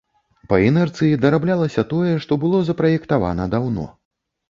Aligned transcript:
Па 0.53 0.57
інерцыі 0.67 1.19
дараблялася 1.27 1.85
тое, 1.93 2.17
што 2.27 2.41
было 2.47 2.65
запраектавана 2.73 3.51
даўно. 3.57 3.91